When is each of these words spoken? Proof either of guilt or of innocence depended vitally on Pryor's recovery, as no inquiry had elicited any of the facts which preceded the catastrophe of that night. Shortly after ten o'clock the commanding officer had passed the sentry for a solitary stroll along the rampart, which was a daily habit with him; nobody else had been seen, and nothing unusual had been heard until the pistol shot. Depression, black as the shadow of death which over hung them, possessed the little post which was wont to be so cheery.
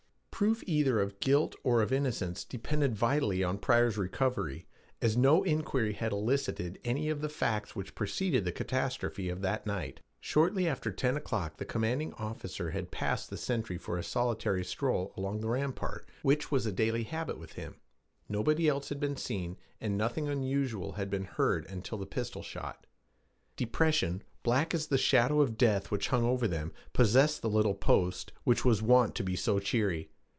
Proof 0.43 0.63
either 0.65 0.99
of 0.99 1.19
guilt 1.19 1.53
or 1.63 1.83
of 1.83 1.93
innocence 1.93 2.43
depended 2.43 2.95
vitally 2.95 3.43
on 3.43 3.59
Pryor's 3.59 3.95
recovery, 3.99 4.65
as 4.99 5.15
no 5.15 5.43
inquiry 5.43 5.93
had 5.93 6.11
elicited 6.11 6.79
any 6.83 7.09
of 7.09 7.21
the 7.21 7.29
facts 7.29 7.75
which 7.75 7.93
preceded 7.93 8.43
the 8.43 8.51
catastrophe 8.51 9.29
of 9.29 9.41
that 9.41 9.67
night. 9.67 9.99
Shortly 10.19 10.67
after 10.67 10.91
ten 10.91 11.15
o'clock 11.15 11.57
the 11.57 11.65
commanding 11.65 12.13
officer 12.15 12.71
had 12.71 12.89
passed 12.89 13.29
the 13.29 13.37
sentry 13.37 13.77
for 13.77 13.99
a 13.99 14.03
solitary 14.03 14.65
stroll 14.65 15.13
along 15.15 15.41
the 15.41 15.47
rampart, 15.49 16.09
which 16.23 16.49
was 16.49 16.65
a 16.65 16.71
daily 16.71 17.03
habit 17.03 17.37
with 17.37 17.53
him; 17.53 17.75
nobody 18.27 18.67
else 18.67 18.89
had 18.89 18.99
been 18.99 19.17
seen, 19.17 19.57
and 19.79 19.95
nothing 19.95 20.27
unusual 20.27 20.93
had 20.93 21.11
been 21.11 21.25
heard 21.25 21.67
until 21.67 21.99
the 21.99 22.07
pistol 22.07 22.41
shot. 22.41 22.87
Depression, 23.55 24.23
black 24.41 24.73
as 24.73 24.87
the 24.87 24.97
shadow 24.97 25.39
of 25.39 25.55
death 25.55 25.91
which 25.91 26.11
over 26.11 26.47
hung 26.47 26.49
them, 26.49 26.73
possessed 26.93 27.43
the 27.43 27.47
little 27.49 27.75
post 27.75 28.31
which 28.43 28.65
was 28.65 28.81
wont 28.81 29.13
to 29.13 29.23
be 29.23 29.35
so 29.35 29.59
cheery. 29.59 30.09